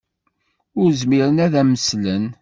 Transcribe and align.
Ur 0.81 0.89
zmiren 1.01 1.43
ad 1.45 1.53
am-slen. 1.61 2.25